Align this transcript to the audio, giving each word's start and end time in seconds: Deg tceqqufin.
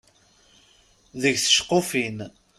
Deg 1.21 1.35
tceqqufin. 1.39 2.17